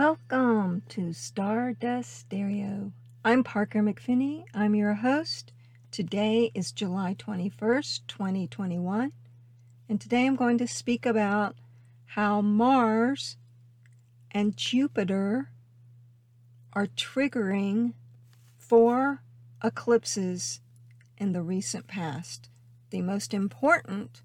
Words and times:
Welcome 0.00 0.82
to 0.88 1.12
Stardust 1.12 2.20
Stereo. 2.20 2.90
I'm 3.22 3.44
Parker 3.44 3.80
McFinney. 3.80 4.44
I'm 4.54 4.74
your 4.74 4.94
host. 4.94 5.52
Today 5.90 6.50
is 6.54 6.72
July 6.72 7.14
21st, 7.18 8.06
2021. 8.08 9.12
And 9.90 10.00
today 10.00 10.26
I'm 10.26 10.36
going 10.36 10.56
to 10.56 10.66
speak 10.66 11.04
about 11.04 11.54
how 12.06 12.40
Mars 12.40 13.36
and 14.30 14.56
Jupiter 14.56 15.50
are 16.72 16.86
triggering 16.86 17.92
four 18.56 19.20
eclipses 19.62 20.62
in 21.18 21.32
the 21.32 21.42
recent 21.42 21.88
past. 21.88 22.48
The 22.88 23.02
most 23.02 23.34
important, 23.34 24.22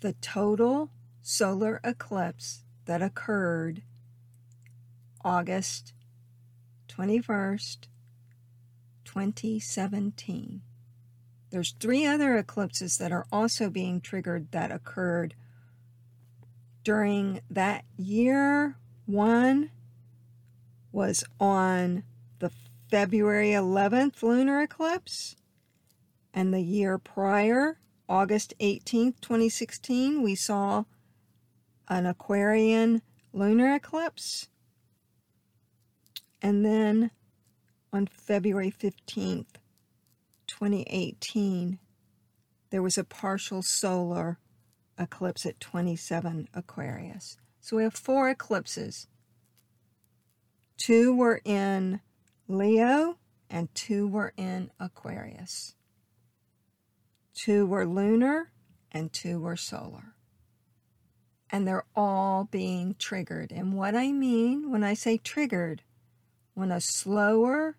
the 0.00 0.12
total 0.20 0.90
solar 1.22 1.80
eclipse 1.82 2.64
that 2.84 3.00
occurred 3.00 3.80
August 5.24 5.92
21st, 6.88 7.86
2017. 9.04 10.62
There's 11.50 11.74
three 11.80 12.04
other 12.04 12.36
eclipses 12.36 12.98
that 12.98 13.12
are 13.12 13.26
also 13.32 13.70
being 13.70 14.00
triggered 14.00 14.50
that 14.52 14.70
occurred 14.70 15.34
during 16.84 17.40
that 17.50 17.84
year. 17.96 18.76
One 19.06 19.70
was 20.92 21.24
on 21.40 22.04
the 22.38 22.50
February 22.90 23.50
11th 23.50 24.22
lunar 24.22 24.62
eclipse, 24.62 25.36
and 26.34 26.52
the 26.52 26.60
year 26.60 26.98
prior, 26.98 27.78
August 28.08 28.54
18th, 28.60 29.20
2016, 29.20 30.22
we 30.22 30.34
saw 30.34 30.84
an 31.88 32.06
Aquarian 32.06 33.02
lunar 33.32 33.74
eclipse. 33.74 34.48
And 36.40 36.64
then 36.64 37.10
on 37.92 38.06
February 38.06 38.70
15th, 38.70 39.56
2018, 40.46 41.78
there 42.70 42.82
was 42.82 42.98
a 42.98 43.04
partial 43.04 43.62
solar 43.62 44.38
eclipse 44.98 45.46
at 45.46 45.60
27 45.60 46.48
Aquarius. 46.54 47.36
So 47.60 47.76
we 47.76 47.82
have 47.82 47.94
four 47.94 48.30
eclipses. 48.30 49.06
Two 50.76 51.14
were 51.14 51.40
in 51.44 52.00
Leo 52.46 53.18
and 53.50 53.74
two 53.74 54.06
were 54.06 54.32
in 54.36 54.70
Aquarius. 54.78 55.74
Two 57.34 57.66
were 57.66 57.86
lunar 57.86 58.50
and 58.92 59.12
two 59.12 59.40
were 59.40 59.56
solar. 59.56 60.14
And 61.50 61.66
they're 61.66 61.86
all 61.96 62.44
being 62.44 62.94
triggered. 62.98 63.52
And 63.52 63.74
what 63.74 63.94
I 63.94 64.12
mean 64.12 64.70
when 64.70 64.84
I 64.84 64.94
say 64.94 65.16
triggered, 65.18 65.82
when 66.58 66.72
a 66.72 66.80
slower 66.80 67.76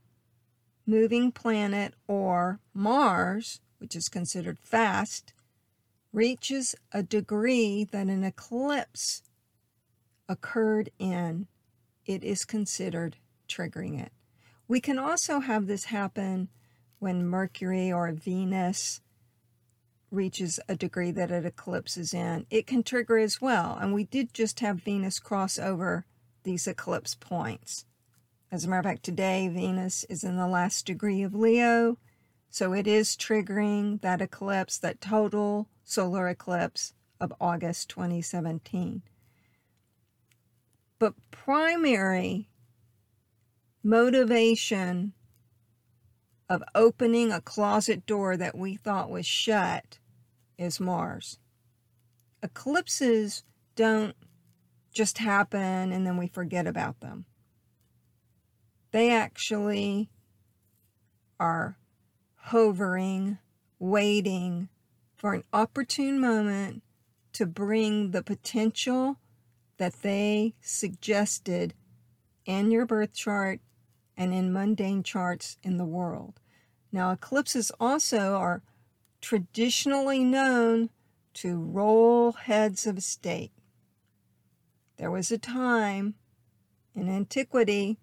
moving 0.85 1.33
planet 1.33 1.94
or 2.08 2.61
Mars, 2.73 3.59
which 3.77 3.94
is 3.94 4.08
considered 4.08 4.58
fast, 4.58 5.33
reaches 6.13 6.75
a 6.94 7.03
degree 7.03 7.83
that 7.83 8.08
an 8.08 8.23
eclipse 8.23 9.21
occurred 10.30 10.89
in, 10.97 11.47
it 12.05 12.23
is 12.23 12.45
considered 12.45 13.17
triggering 13.49 14.02
it. 14.02 14.13
We 14.66 14.80
can 14.80 14.97
also 14.97 15.41
have 15.41 15.67
this 15.67 15.86
happen 15.86 16.47
when 16.99 17.27
Mercury 17.27 17.91
or 17.91 18.09
Venus 18.14 19.02
reaches 20.09 20.58
a 20.69 20.75
degree 20.77 21.11
that 21.11 21.31
it 21.31 21.45
eclipses 21.45 22.14
in. 22.14 22.45
It 22.49 22.66
can 22.66 22.83
trigger 22.83 23.17
as 23.17 23.41
well, 23.41 23.77
and 23.77 23.93
we 23.93 24.05
did 24.05 24.33
just 24.33 24.61
have 24.61 24.77
Venus 24.77 25.19
cross 25.19 25.59
over 25.59 26.05
these 26.43 26.66
eclipse 26.66 27.14
points. 27.14 27.83
As 28.52 28.66
a 28.66 28.67
matter 28.67 28.80
of 28.80 28.86
fact, 28.86 29.03
today 29.03 29.47
Venus 29.47 30.05
is 30.05 30.23
in 30.23 30.36
the 30.36 30.48
last 30.48 30.87
degree 30.87 31.21
of 31.21 31.36
Leo, 31.36 31.99
so 32.49 32.73
it 32.73 32.87
is 32.87 33.15
triggering 33.15 34.02
that 34.02 34.21
eclipse, 34.21 34.80
that 34.80 34.99
total 34.99 35.70
solar 35.83 36.27
eclipse 36.27 36.93
of 37.20 37.32
August 37.39 37.89
2017. 37.89 39.04
But 40.98 41.14
primary 41.30 42.49
motivation 43.83 45.14
of 46.49 46.64
opening 46.73 47.32
a 47.32 47.42
closet 47.42 48.08
door 48.08 48.36
that 48.36 48.58
we 48.58 48.77
thought 48.77 49.11
was 49.11 49.27
shut 49.27 49.99
is 50.58 50.80
Mars. 50.80 51.38
Eclipses 52.42 53.43
don't 53.76 54.15
just 54.92 55.20
happen 55.20 55.92
and 55.92 56.08
then 56.08 56.17
we 56.17 56.27
forget 56.27 56.65
about 56.65 56.99
them 56.99 57.26
they 58.92 59.11
actually 59.11 60.10
are 61.39 61.77
hovering, 62.36 63.38
waiting 63.77 64.70
for 65.16 65.33
an 65.33 65.44
opportune 65.54 66.20
moment 66.20 66.82
to 67.33 67.45
bring 67.45 68.11
the 68.11 68.23
potential 68.23 69.17
that 69.77 70.02
they 70.02 70.55
suggested 70.61 71.73
in 72.45 72.72
your 72.72 72.86
birth 72.86 73.14
chart 73.14 73.60
and 74.17 74.33
in 74.33 74.52
mundane 74.52 75.04
charts 75.04 75.58
in 75.64 75.77
the 75.77 75.86
world. 75.86 76.39
Now, 76.92 77.11
eclipses 77.11 77.71
also 77.80 78.36
are 78.36 78.64
traditionally 79.21 80.23
known 80.23 80.89
to 81.36 81.58
roll 81.58 82.33
heads 82.33 82.88
of 82.88 83.04
state. 83.04 83.52
There 84.98 85.11
was 85.11 85.32
a 85.32 85.38
time 85.38 86.16
in 86.95 87.08
antiquity 87.08 88.00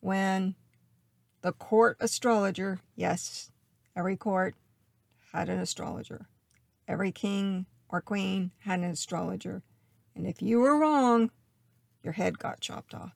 when 0.00 0.54
the 1.42 1.52
court 1.52 1.96
astrologer, 2.00 2.80
yes, 2.96 3.50
every 3.96 4.16
court 4.16 4.54
had 5.32 5.48
an 5.48 5.58
astrologer. 5.58 6.26
Every 6.86 7.12
king 7.12 7.66
or 7.88 8.00
queen 8.00 8.50
had 8.60 8.80
an 8.80 8.86
astrologer. 8.86 9.62
And 10.14 10.26
if 10.26 10.42
you 10.42 10.60
were 10.60 10.78
wrong, 10.78 11.30
your 12.02 12.14
head 12.14 12.38
got 12.38 12.60
chopped 12.60 12.94
off. 12.94 13.12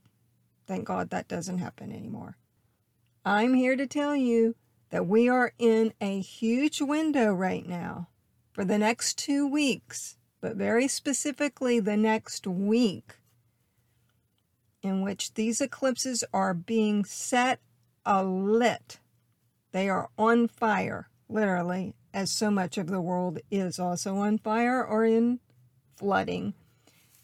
Thank 0.66 0.84
God 0.84 1.10
that 1.10 1.28
doesn't 1.28 1.58
happen 1.58 1.92
anymore. 1.92 2.36
I'm 3.24 3.54
here 3.54 3.76
to 3.76 3.86
tell 3.86 4.14
you 4.16 4.54
that 4.90 5.06
we 5.06 5.28
are 5.28 5.52
in 5.58 5.92
a 6.00 6.20
huge 6.20 6.80
window 6.80 7.32
right 7.32 7.66
now 7.66 8.08
for 8.52 8.64
the 8.64 8.78
next 8.78 9.18
two 9.18 9.46
weeks, 9.46 10.16
but 10.40 10.56
very 10.56 10.86
specifically 10.86 11.80
the 11.80 11.96
next 11.96 12.46
week 12.46 13.14
in 14.82 15.02
which 15.02 15.34
these 15.34 15.60
eclipses 15.60 16.24
are 16.32 16.54
being 16.54 17.04
set 17.04 17.60
alit. 18.04 18.98
They 19.72 19.88
are 19.88 20.10
on 20.18 20.48
fire, 20.48 21.08
literally, 21.28 21.94
as 22.12 22.30
so 22.30 22.50
much 22.50 22.76
of 22.76 22.88
the 22.88 23.00
world 23.00 23.38
is 23.50 23.78
also 23.78 24.16
on 24.16 24.38
fire 24.38 24.84
or 24.84 25.04
in 25.04 25.40
flooding. 25.96 26.54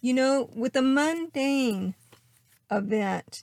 You 0.00 0.14
know, 0.14 0.48
with 0.54 0.76
a 0.76 0.82
mundane 0.82 1.94
event 2.70 3.42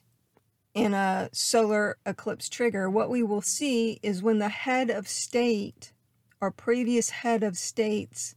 in 0.74 0.94
a 0.94 1.30
solar 1.34 1.97
eclipse 2.06 2.50
trigger, 2.50 2.90
what 2.90 3.09
we 3.09 3.22
will 3.22 3.42
see 3.42 4.00
is 4.02 4.24
when 4.24 4.40
the 4.40 4.50
head 4.50 4.90
of 4.90 5.08
state 5.08 5.92
or 6.42 6.52
previous 6.52 7.09
head 7.09 7.44
of 7.44 7.58
states 7.58 8.36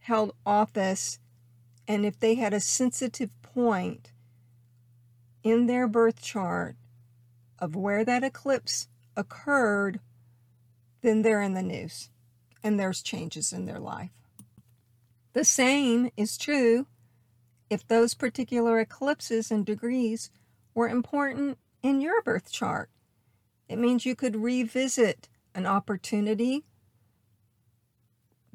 held 0.00 0.34
office, 0.44 1.18
and 1.86 2.04
if 2.04 2.18
they 2.18 2.34
had 2.34 2.52
a 2.52 2.60
sensitive 2.60 3.30
point 3.42 4.13
in 5.44 5.66
their 5.66 5.86
birth 5.86 6.20
chart 6.20 6.74
of 7.60 7.76
where 7.76 8.04
that 8.04 8.24
eclipse 8.24 8.88
occurred, 9.16 10.00
then 11.02 11.22
they're 11.22 11.42
in 11.42 11.54
the 11.54 11.62
news 11.62 12.10
and 12.62 12.80
there's 12.80 13.02
changes 13.02 13.52
in 13.52 13.66
their 13.66 13.78
life. 13.78 14.10
The 15.34 15.44
same 15.44 16.10
is 16.16 16.38
true 16.38 16.86
if 17.68 17.86
those 17.86 18.14
particular 18.14 18.80
eclipses 18.80 19.50
and 19.50 19.64
degrees 19.66 20.30
were 20.74 20.88
important 20.88 21.58
in 21.82 22.00
your 22.00 22.22
birth 22.22 22.50
chart. 22.50 22.88
It 23.68 23.78
means 23.78 24.06
you 24.06 24.16
could 24.16 24.36
revisit 24.36 25.28
an 25.54 25.66
opportunity 25.66 26.64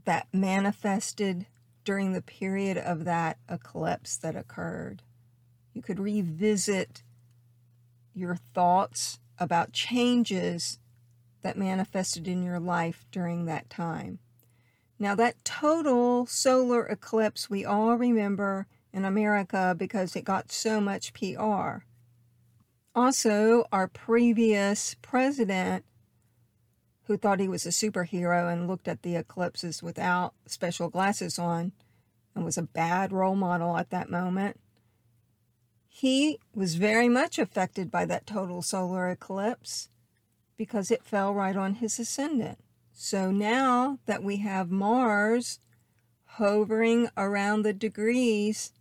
that 0.06 0.28
manifested 0.34 1.46
during 1.84 2.14
the 2.14 2.22
period 2.22 2.78
of 2.78 3.06
that 3.06 3.38
eclipse 3.48 4.18
that 4.18 4.36
occurred. 4.36 5.04
You 5.80 5.84
could 5.84 6.02
revisit 6.02 7.04
your 8.14 8.36
thoughts 8.36 9.22
about 9.38 9.72
changes 9.72 10.78
that 11.42 11.58
manifested 11.58 12.28
in 12.28 12.44
your 12.44 12.60
life 12.60 13.06
during 13.14 13.46
that 13.46 13.70
time. 13.70 14.20
Now, 15.00 15.16
that 15.16 15.46
total 15.46 16.26
solar 16.26 16.86
eclipse 16.86 17.50
we 17.50 17.64
all 17.64 17.96
remember 17.96 18.68
in 18.92 19.06
America 19.06 19.74
because 19.78 20.18
it 20.18 20.26
got 20.26 20.52
so 20.52 20.82
much 20.82 21.14
PR. 21.14 21.86
Also, 22.94 23.64
our 23.72 23.88
previous 23.88 24.98
president, 25.02 25.86
who 27.06 27.16
thought 27.16 27.40
he 27.40 27.48
was 27.48 27.66
a 27.66 27.70
superhero 27.70 28.52
and 28.52 28.68
looked 28.68 28.90
at 28.90 29.02
the 29.02 29.16
eclipses 29.16 29.82
without 29.82 30.34
special 30.46 30.90
glasses 30.90 31.40
on 31.40 31.72
and 32.36 32.44
was 32.44 32.58
a 32.58 32.64
bad 32.64 33.14
role 33.14 33.38
model 33.38 33.78
at 33.78 33.92
that 33.92 34.10
moment, 34.10 34.60
he 35.92 36.40
was 36.54 36.76
very 36.76 37.10
much 37.10 37.38
affected 37.38 37.92
by 37.92 38.06
that 38.06 38.26
total 38.26 38.62
solar 38.62 39.10
eclipse 39.10 39.90
because 40.56 40.92
it 40.92 41.04
fell 41.04 41.34
right 41.34 41.58
on 41.58 41.76
his 41.76 42.00
ascendant. 42.00 42.60
So 42.94 43.32
now 43.32 43.98
that 44.06 44.24
we 44.24 44.38
have 44.38 44.70
Mars 44.72 45.60
hovering 46.26 47.10
around 47.18 47.64
the 47.64 47.74
degrees 47.74 48.72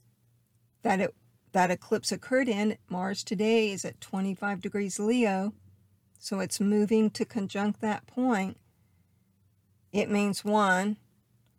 that 0.83 1.01
it 1.01 1.15
that 1.53 1.71
eclipse 1.71 2.13
occurred 2.13 2.49
in, 2.49 2.77
Mars 2.91 3.25
today 3.25 3.73
is 3.73 3.85
at 3.85 4.03
25 4.03 4.61
degrees 4.61 5.01
Leo, 5.01 5.55
so 6.19 6.41
it's 6.41 6.61
moving 6.61 7.09
to 7.11 7.25
conjunct 7.25 7.81
that 7.81 8.07
point. 8.07 8.59
It 9.91 10.11
means 10.11 10.45
one, 10.45 10.99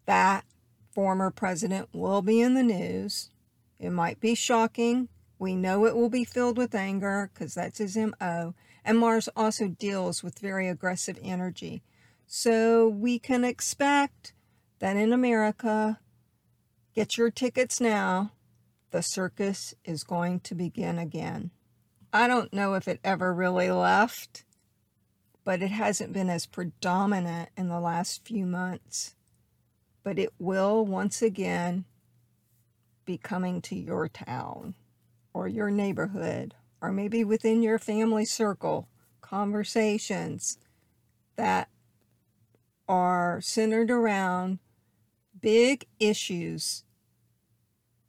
that 0.05 0.45
former 0.91 1.31
president 1.31 1.89
will 1.91 2.21
be 2.21 2.39
in 2.39 2.53
the 2.53 2.63
news. 2.63 3.31
It 3.79 3.89
might 3.89 4.19
be 4.19 4.35
shocking. 4.35 5.09
We 5.39 5.55
know 5.55 5.85
it 5.85 5.95
will 5.95 6.09
be 6.09 6.25
filled 6.25 6.57
with 6.57 6.75
anger 6.75 7.31
because 7.33 7.53
that's 7.53 7.77
his 7.77 7.95
MO. 7.95 8.53
And 8.83 8.99
Mars 8.99 9.29
also 9.37 9.69
deals 9.69 10.21
with 10.21 10.39
very 10.39 10.67
aggressive 10.67 11.17
energy. 11.23 11.81
So 12.27 12.89
we 12.89 13.19
can 13.19 13.45
expect 13.45 14.33
that 14.79 14.97
in 14.97 15.13
America, 15.13 15.99
get 16.93 17.17
your 17.17 17.31
tickets 17.31 17.79
now, 17.79 18.33
the 18.91 19.01
circus 19.01 19.73
is 19.85 20.03
going 20.03 20.41
to 20.41 20.55
begin 20.55 20.99
again. 20.99 21.51
I 22.11 22.27
don't 22.27 22.53
know 22.53 22.73
if 22.73 22.87
it 22.87 22.99
ever 23.03 23.33
really 23.33 23.71
left, 23.71 24.43
but 25.45 25.61
it 25.61 25.71
hasn't 25.71 26.11
been 26.11 26.29
as 26.29 26.45
predominant 26.45 27.49
in 27.55 27.69
the 27.69 27.79
last 27.79 28.25
few 28.25 28.45
months. 28.45 29.15
But 30.03 30.19
it 30.19 30.33
will 30.37 30.85
once 30.85 31.21
again 31.21 31.85
be 33.05 33.17
coming 33.17 33.61
to 33.61 33.75
your 33.75 34.09
town 34.09 34.75
or 35.33 35.47
your 35.47 35.69
neighborhood 35.69 36.55
or 36.81 36.91
maybe 36.91 37.23
within 37.23 37.61
your 37.61 37.79
family 37.79 38.25
circle. 38.25 38.87
Conversations 39.21 40.57
that 41.35 41.69
are 42.87 43.39
centered 43.41 43.91
around 43.91 44.59
big 45.39 45.85
issues 45.99 46.83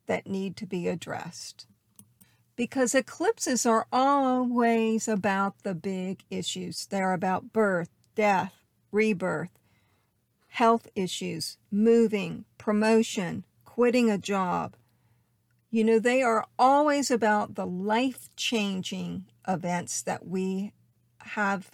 that 0.06 0.26
need 0.26 0.56
to 0.56 0.66
be 0.66 0.88
addressed. 0.88 1.66
Because 2.56 2.94
eclipses 2.94 3.64
are 3.64 3.86
always 3.92 5.06
about 5.06 5.62
the 5.62 5.74
big 5.74 6.24
issues. 6.30 6.86
They're 6.86 7.12
about 7.12 7.52
birth, 7.52 7.90
death, 8.14 8.54
rebirth, 8.90 9.50
health 10.48 10.88
issues, 10.94 11.58
moving, 11.70 12.44
promotion, 12.58 13.44
quitting 13.64 14.10
a 14.10 14.18
job. 14.18 14.74
You 15.72 15.84
know, 15.84 15.98
they 16.00 16.20
are 16.20 16.46
always 16.58 17.12
about 17.12 17.54
the 17.54 17.66
life 17.66 18.28
changing 18.34 19.26
events 19.46 20.02
that 20.02 20.26
we 20.26 20.72
have 21.18 21.70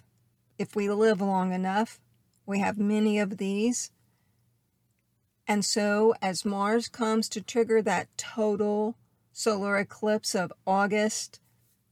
if 0.59 0.75
we 0.75 0.87
live 0.89 1.19
long 1.19 1.51
enough. 1.51 1.99
We 2.45 2.59
have 2.59 2.77
many 2.77 3.17
of 3.17 3.37
these. 3.37 3.91
And 5.47 5.65
so, 5.65 6.13
as 6.21 6.45
Mars 6.45 6.87
comes 6.89 7.27
to 7.29 7.41
trigger 7.41 7.81
that 7.81 8.15
total 8.17 8.97
solar 9.31 9.77
eclipse 9.77 10.35
of 10.35 10.53
August 10.67 11.39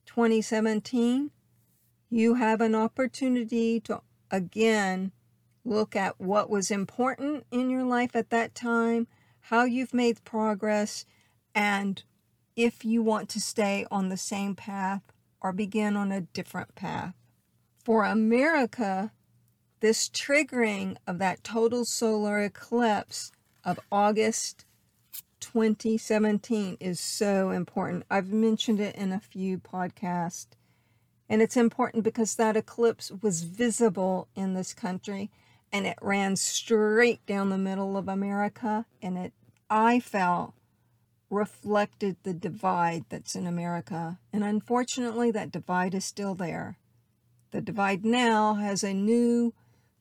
2017, 0.06 1.32
you 2.10 2.36
have 2.36 2.62
an 2.62 2.76
opportunity 2.76 3.80
to 3.80 4.02
again 4.30 5.12
look 5.64 5.96
at 5.96 6.20
what 6.20 6.52
was 6.52 6.70
important 6.70 7.46
in 7.50 7.72
your 7.72 7.84
life 7.84 8.16
at 8.16 8.30
that 8.30 8.54
time, 8.54 9.08
how 9.40 9.64
you've 9.64 9.94
made 9.94 10.24
progress, 10.24 11.06
and 11.56 12.04
if 12.56 12.86
you 12.86 13.02
want 13.02 13.30
to 13.30 13.42
stay 13.42 13.88
on 13.90 14.10
the 14.10 14.18
same 14.18 14.54
path 14.54 15.02
or 15.42 15.52
begin 15.52 15.96
on 15.96 16.12
a 16.12 16.22
different 16.22 16.76
path. 16.76 17.14
For 17.84 18.04
America, 18.04 19.12
this 19.80 20.10
triggering 20.10 20.98
of 21.08 21.20
that 21.20 21.44
total 21.44 21.86
solar 21.86 22.40
eclipse 22.42 23.32
of 23.64 23.80
August 23.92 24.66
2017 25.40 26.78
is 26.80 27.00
so 27.00 27.52
important. 27.52 28.06
I've 28.10 28.32
mentioned 28.32 28.80
it 28.80 28.96
in 28.96 29.12
a 29.12 29.20
few 29.20 29.60
podcasts. 29.60 30.48
And 31.30 31.42
it's 31.42 31.58
important 31.58 32.04
because 32.04 32.36
that 32.36 32.58
eclipse 32.58 33.12
was 33.22 33.44
visible 33.44 34.28
in 34.36 34.54
this 34.54 34.74
country 34.74 35.32
and 35.72 35.86
it 35.86 35.98
ran 36.02 36.36
straight 36.36 37.26
down 37.26 37.50
the 37.50 37.58
middle 37.58 37.98
of 37.98 38.08
America. 38.08 38.86
And 39.02 39.18
it, 39.18 39.34
I 39.70 40.00
felt, 40.00 40.54
reflected 41.36 42.18
the 42.24 42.34
divide 42.34 43.06
that's 43.10 43.36
in 43.36 43.46
America. 43.46 44.20
And 44.34 44.44
unfortunately, 44.44 45.32
that 45.32 45.52
divide 45.52 45.94
is 45.94 46.06
still 46.06 46.36
there. 46.36 46.78
The 47.52 47.62
divide 47.62 48.04
now 48.06 48.56
has 48.56 48.84
a 48.84 48.94
new 48.94 49.54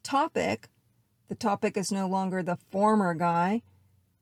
topic 0.03 0.69
the 1.29 1.35
topic 1.35 1.77
is 1.77 1.91
no 1.91 2.07
longer 2.07 2.43
the 2.43 2.59
former 2.71 3.15
guy. 3.15 3.63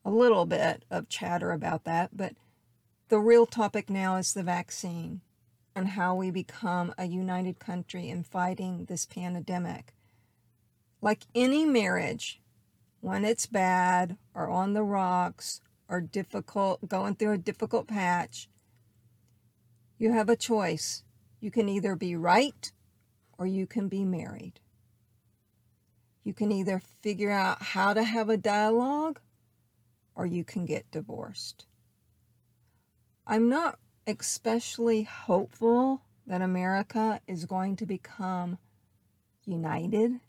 A 0.05 0.11
little 0.11 0.47
bit 0.47 0.85
of 0.91 1.09
chatter 1.09 1.53
about 1.53 1.85
that, 1.85 2.17
but 2.17 2.35
the 3.09 3.19
real 3.19 3.47
topic 3.47 3.91
now 3.91 4.17
is 4.17 4.33
the 4.33 4.43
vaccine 4.43 5.21
and 5.75 5.89
how 5.89 6.15
we 6.15 6.31
become 6.31 6.95
a 6.99 7.07
united 7.07 7.59
country 7.59 8.09
in 8.09 8.25
fighting 8.25 8.87
this 8.87 9.07
pandemic. 9.07 9.95
Like 11.01 11.25
any 11.35 11.65
marriage, 11.65 12.41
when 13.01 13.25
it's 13.25 13.47
bad 13.47 14.17
or 14.35 14.49
on 14.49 14.73
the 14.73 14.83
rocks 14.83 15.61
or 15.93 16.01
difficult, 16.01 16.89
going 16.89 17.15
through 17.15 17.33
a 17.33 17.39
difficult 17.39 17.87
patch, 17.87 18.49
you 19.99 20.11
have 20.11 20.31
a 20.31 20.37
choice. 20.37 21.05
You 21.39 21.51
can 21.51 21.69
either 21.69 21.95
be 21.95 22.17
right 22.17 22.73
or 23.37 23.47
you 23.47 23.67
can 23.67 23.89
be 23.89 24.03
married. 24.03 24.59
You 26.25 26.33
can 26.33 26.51
either 26.51 26.81
figure 27.03 27.31
out 27.31 27.63
how 27.63 27.93
to 27.93 28.05
have 28.05 28.31
a 28.31 28.39
dialogue 28.39 29.21
or 30.15 30.25
you 30.25 30.45
can 30.45 30.65
get 30.65 30.91
divorced. 30.91 31.67
I'm 33.27 33.51
not 33.51 33.79
especially 34.07 35.03
hopeful 35.03 36.01
that 36.27 36.41
America 36.41 37.21
is 37.27 37.45
going 37.45 37.77
to 37.77 37.85
become 37.85 38.57
united. 39.45 40.21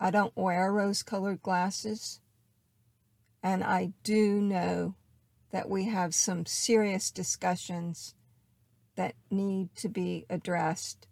I 0.00 0.10
don't 0.10 0.34
wear 0.34 0.72
rose 0.72 1.02
colored 1.02 1.42
glasses. 1.42 2.20
And 3.44 3.62
I 3.62 3.92
do 4.02 4.40
know 4.40 4.94
that 5.52 5.68
we 5.68 5.84
have 5.84 6.14
some 6.14 6.46
serious 6.46 7.10
discussions 7.10 8.14
that 8.96 9.14
need 9.30 9.76
to 9.76 9.90
be 9.90 10.24
addressed 10.30 11.06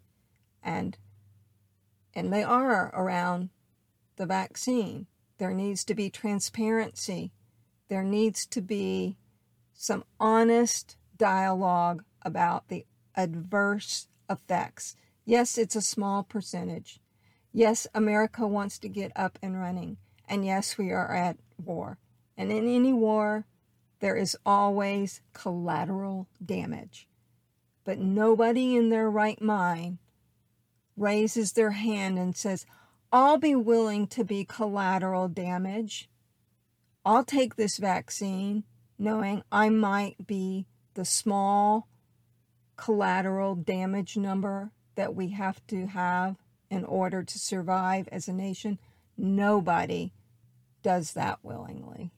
and 0.63 0.97
and 2.15 2.33
they 2.33 2.43
are 2.43 2.93
around 2.95 3.49
the 4.15 4.25
vaccine. 4.25 5.05
There 5.37 5.53
needs 5.53 5.83
to 5.85 5.95
be 5.95 6.09
transparency. 6.09 7.31
There 7.87 8.03
needs 8.03 8.45
to 8.47 8.61
be 8.61 9.17
some 9.73 10.03
honest 10.19 10.97
dialogue 11.17 12.03
about 12.23 12.67
the 12.67 12.85
adverse 13.15 14.07
effects. 14.29 14.95
Yes, 15.23 15.57
it's 15.57 15.75
a 15.75 15.81
small 15.81 16.23
percentage. 16.23 16.99
Yes, 17.51 17.85
America 17.93 18.47
wants 18.47 18.79
to 18.79 18.89
get 18.89 19.11
up 19.15 19.37
and 19.41 19.59
running. 19.59 19.97
And 20.27 20.45
yes, 20.45 20.77
we 20.77 20.91
are 20.91 21.13
at 21.13 21.37
war. 21.63 21.99
And 22.37 22.51
in 22.51 22.67
any 22.67 22.93
war, 22.93 23.45
there 23.99 24.15
is 24.15 24.37
always 24.45 25.21
collateral 25.33 26.27
damage. 26.43 27.07
But 27.83 27.99
nobody 27.99 28.75
in 28.75 28.89
their 28.89 29.09
right 29.09 29.41
mind 29.41 29.99
raises 30.97 31.53
their 31.53 31.71
hand 31.71 32.17
and 32.17 32.35
says, 32.35 32.65
I'll 33.11 33.37
be 33.37 33.55
willing 33.55 34.07
to 34.07 34.23
be 34.23 34.45
collateral 34.45 35.27
damage. 35.27 36.09
I'll 37.05 37.23
take 37.23 37.55
this 37.55 37.77
vaccine 37.77 38.63
knowing 38.97 39.43
I 39.51 39.69
might 39.69 40.25
be 40.25 40.65
the 40.93 41.05
small 41.05 41.87
collateral 42.77 43.55
damage 43.55 44.17
number 44.17 44.71
that 44.95 45.15
we 45.15 45.29
have 45.29 45.65
to 45.67 45.87
have 45.87 46.37
in 46.69 46.85
order 46.85 47.23
to 47.23 47.39
survive 47.39 48.07
as 48.11 48.27
a 48.27 48.33
nation. 48.33 48.79
Nobody 49.17 50.13
does 50.81 51.13
that 51.13 51.39
willingly. 51.43 52.11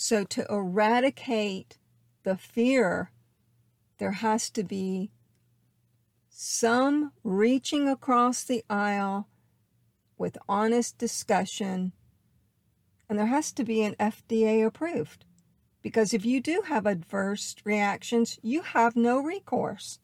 So, 0.00 0.22
to 0.22 0.46
eradicate 0.48 1.76
the 2.22 2.36
fear, 2.36 3.10
there 3.98 4.12
has 4.12 4.48
to 4.50 4.62
be 4.62 5.10
some 6.28 7.10
reaching 7.24 7.88
across 7.88 8.44
the 8.44 8.64
aisle 8.70 9.26
with 10.16 10.38
honest 10.48 10.98
discussion. 10.98 11.94
And 13.08 13.18
there 13.18 13.26
has 13.26 13.50
to 13.54 13.64
be 13.64 13.82
an 13.82 13.96
FDA 13.98 14.64
approved. 14.64 15.24
Because 15.82 16.14
if 16.14 16.24
you 16.24 16.40
do 16.40 16.62
have 16.68 16.86
adverse 16.86 17.56
reactions, 17.64 18.38
you 18.40 18.62
have 18.62 18.94
no 18.94 19.18
recourse. 19.18 19.98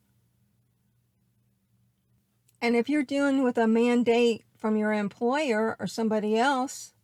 And 2.61 2.75
if 2.75 2.89
you're 2.89 3.05
dealing 3.05 3.45
with 3.45 3.57
a 3.57 3.69
mandate 3.69 4.45
from 4.59 4.77
your 4.77 4.93
employer 4.93 5.77
or 5.79 5.87
somebody 5.87 6.37
else, 6.37 6.95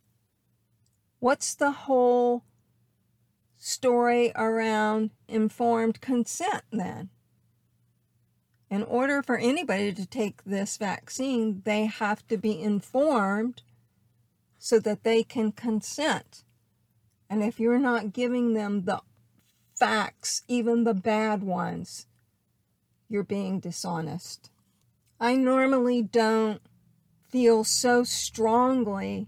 what's 1.19 1.55
the 1.55 1.71
whole 1.71 2.43
story 3.63 4.31
around 4.35 5.11
informed 5.27 6.01
consent 6.01 6.63
then. 6.71 7.09
In 8.71 8.81
order 8.81 9.21
for 9.21 9.37
anybody 9.37 9.93
to 9.93 10.05
take 10.05 10.43
this 10.43 10.77
vaccine, 10.77 11.61
they 11.63 11.85
have 11.85 12.25
to 12.27 12.37
be 12.37 12.59
informed 12.59 13.61
so 14.57 14.79
that 14.79 15.03
they 15.03 15.21
can 15.23 15.51
consent. 15.51 16.43
And 17.29 17.43
if 17.43 17.59
you're 17.59 17.77
not 17.77 18.13
giving 18.13 18.53
them 18.53 18.85
the 18.85 19.01
facts, 19.77 20.41
even 20.47 20.83
the 20.83 20.95
bad 20.95 21.43
ones, 21.43 22.07
you're 23.09 23.23
being 23.23 23.59
dishonest. 23.59 24.49
I 25.19 25.35
normally 25.35 26.01
don't 26.01 26.61
feel 27.29 27.63
so 27.63 28.03
strongly 28.03 29.27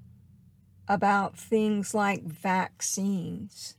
about 0.88 1.38
things 1.38 1.94
like 1.94 2.24
vaccines, 2.24 3.76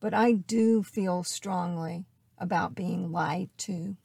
but 0.00 0.14
I 0.14 0.32
do 0.32 0.82
feel 0.82 1.22
strongly 1.22 2.06
about 2.38 2.74
being 2.74 3.12
lied 3.12 3.50
to. 3.58 3.96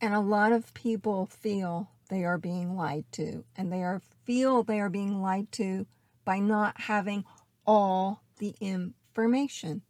And 0.00 0.14
a 0.14 0.20
lot 0.20 0.52
of 0.52 0.74
people 0.74 1.26
feel 1.26 1.90
they 2.08 2.24
are 2.24 2.38
being 2.38 2.74
lied 2.74 3.04
to, 3.12 3.44
and 3.56 3.72
they 3.72 3.82
are 3.82 4.00
feel 4.24 4.62
they 4.62 4.80
are 4.80 4.90
being 4.90 5.22
lied 5.22 5.52
to 5.52 5.86
by 6.24 6.38
not 6.38 6.82
having 6.82 7.24
all 7.66 8.22
the 8.38 8.54
information. 8.60 9.82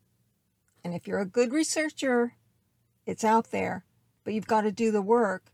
And 0.84 0.94
if 0.94 1.06
you're 1.06 1.20
a 1.20 1.26
good 1.26 1.52
researcher, 1.52 2.34
it's 3.06 3.24
out 3.24 3.50
there, 3.50 3.84
but 4.24 4.34
you've 4.34 4.46
got 4.46 4.62
to 4.62 4.72
do 4.72 4.90
the 4.90 5.02
work. 5.02 5.46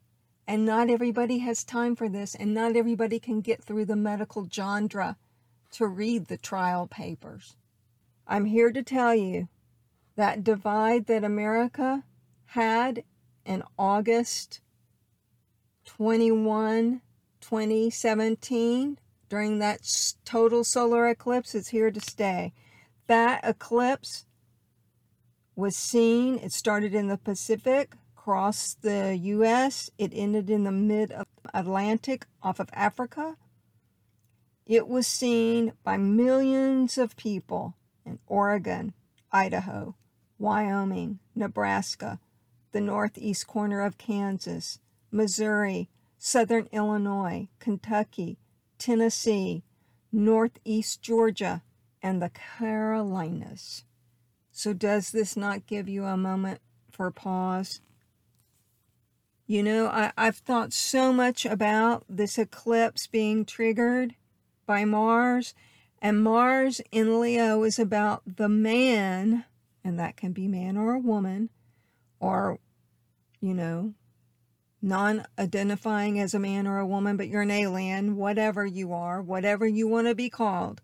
And 0.47 0.65
not 0.65 0.89
everybody 0.89 1.39
has 1.39 1.63
time 1.63 1.95
for 1.95 2.09
this, 2.09 2.35
and 2.35 2.55
not 2.55 2.75
everybody 2.75 3.21
can 3.21 3.43
get 3.43 3.63
through 3.63 3.85
the 3.85 3.97
medical 3.97 4.49
genre 4.51 5.17
to 5.73 5.87
read 5.87 6.27
the 6.27 6.39
trial 6.39 6.87
papers. 6.87 7.57
I'm 8.27 8.47
here 8.47 8.73
to 8.73 8.83
tell 8.83 9.15
you 9.15 9.49
that 10.19 10.43
divide 10.43 11.07
that 11.07 11.23
America 11.23 12.03
had 12.47 13.05
in 13.47 13.63
August 13.79 14.61
21, 15.85 17.01
2017, 17.41 18.99
during 19.29 19.61
that 19.61 19.81
total 20.25 20.65
solar 20.65 21.09
eclipse, 21.09 21.55
is 21.55 21.69
here 21.69 21.93
to 21.93 22.01
stay. 22.01 22.53
That 23.07 23.45
eclipse 23.45 24.27
was 25.55 25.77
seen, 25.77 26.39
it 26.39 26.51
started 26.51 26.97
in 26.97 27.07
the 27.07 27.17
Pacific, 27.17 27.95
crossed 28.17 28.83
the 28.83 29.17
U.S., 29.17 29.89
it 29.99 30.11
ended 30.13 30.51
in 30.51 30.65
the 30.65 30.73
mid 30.73 31.13
Atlantic 31.55 32.27
off 32.43 32.59
of 32.59 32.71
Africa. 32.73 33.37
It 34.67 34.89
was 34.89 35.07
seen 35.07 35.75
by 35.85 35.97
millions 35.97 36.99
of 36.99 37.17
people 37.17 37.77
in 38.05 38.19
Oregon, 38.27 38.95
Idaho, 39.31 39.95
Wyoming, 40.39 41.19
Nebraska, 41.35 42.21
the 42.73 42.81
northeast 42.81 43.47
corner 43.47 43.81
of 43.83 43.99
Kansas, 43.99 44.79
Missouri, 45.11 45.89
southern 46.19 46.69
Illinois, 46.73 47.49
Kentucky, 47.59 48.39
Tennessee, 48.79 49.63
northeast 50.13 51.03
Georgia, 51.03 51.63
and 52.03 52.23
the 52.23 52.31
Carolinas. 52.31 53.85
So, 54.53 54.73
does 54.73 55.11
this 55.11 55.37
not 55.37 55.67
give 55.67 55.89
you 55.89 56.05
a 56.05 56.17
moment 56.17 56.61
for 56.91 57.11
pause? 57.11 57.81
You 59.47 59.63
know, 59.63 59.87
I, 59.87 60.13
I've 60.17 60.37
thought 60.37 60.73
so 60.73 61.13
much 61.13 61.47
about 61.47 62.05
this 62.09 62.39
eclipse 62.39 63.07
being 63.07 63.45
triggered 63.45 64.15
by 64.67 64.85
Mars, 64.85 65.55
and 66.03 66.23
Mars 66.23 66.81
in 66.93 67.21
Leo 67.21 67.63
is 67.63 67.79
about 67.79 68.37
the 68.37 68.49
man, 68.49 69.45
and 69.89 69.99
that 69.99 70.19
can 70.19 70.33
be 70.33 70.47
man 70.47 70.77
or 70.77 70.93
a 70.93 71.01
woman, 71.01 71.49
or, 72.21 72.59
you 73.41 73.55
know, 73.55 73.95
non 74.83 75.25
identifying 75.39 76.21
as 76.21 76.35
a 76.35 76.39
man 76.39 76.67
or 76.67 76.79
a 76.79 76.87
woman, 76.87 77.17
but 77.17 77.29
you're 77.29 77.43
an 77.43 77.51
alien, 77.51 78.15
whatever 78.15 78.67
you 78.67 78.93
are, 78.93 79.23
whatever 79.23 79.67
you 79.67 79.89
want 79.89 80.07
to 80.07 80.15
be 80.15 80.29
called. 80.29 80.83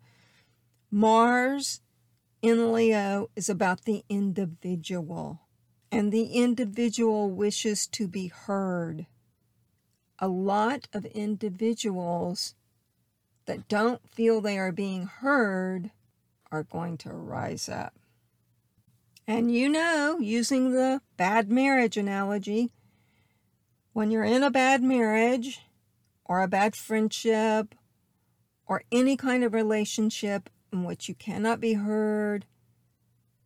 Mars 0.89 1.81
in 2.41 2.73
Leo 2.73 3.29
is 3.35 3.47
about 3.47 3.85
the 3.85 4.03
individual, 4.09 5.41
and 5.91 6.11
the 6.11 6.33
individual 6.33 7.29
wishes 7.29 7.85
to 7.87 8.07
be 8.07 8.27
heard. 8.27 9.05
A 10.17 10.27
lot 10.27 10.87
of 10.93 11.05
individuals 11.05 12.55
that 13.45 13.67
don't 13.67 14.01
feel 14.09 14.41
they 14.41 14.57
are 14.57 14.71
being 14.71 15.05
heard 15.05 15.91
are 16.51 16.63
going 16.63 16.97
to 16.97 17.13
rise 17.13 17.69
up. 17.69 17.93
And 19.27 19.51
you 19.51 19.69
know, 19.69 20.19
using 20.19 20.71
the 20.71 21.01
bad 21.17 21.49
marriage 21.51 21.97
analogy, 21.97 22.71
when 23.93 24.11
you're 24.11 24.23
in 24.23 24.43
a 24.43 24.51
bad 24.51 24.83
marriage 24.83 25.61
or 26.25 26.41
a 26.41 26.47
bad 26.47 26.75
friendship 26.75 27.73
or 28.67 28.83
any 28.91 29.17
kind 29.17 29.43
of 29.43 29.53
relationship 29.53 30.49
in 30.71 30.83
which 30.83 31.09
you 31.09 31.15
cannot 31.15 31.59
be 31.59 31.73
heard, 31.73 32.45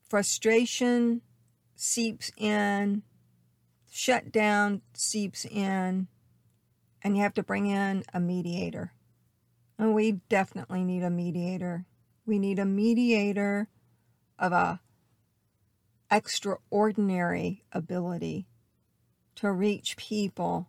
frustration 0.09 1.21
seeps 1.75 2.29
in, 2.36 3.03
shutdown 3.89 4.81
seeps 4.93 5.45
in, 5.45 6.07
and 7.01 7.15
you 7.15 7.24
have 7.24 7.33
to 7.36 7.43
bring 7.43 7.67
in 7.67 8.03
a 8.13 8.19
mediator. 8.19 8.91
And 9.77 9.93
we 9.93 10.19
definitely 10.27 10.83
need 10.83 11.03
a 11.03 11.09
mediator. 11.09 11.86
We 12.25 12.38
need 12.38 12.59
a 12.59 12.65
mediator 12.65 13.69
of 14.38 14.51
a 14.51 14.81
extraordinary 16.11 17.63
ability 17.71 18.47
to 19.35 19.51
reach 19.51 19.95
people, 19.97 20.67